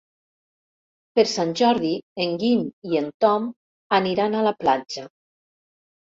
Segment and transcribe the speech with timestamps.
[1.17, 1.91] Per Sant Jordi
[2.25, 2.63] en Guim
[2.93, 3.45] i en Tom
[3.99, 5.05] aniran a la platja.